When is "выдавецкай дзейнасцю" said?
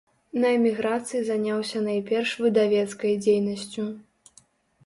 2.47-3.87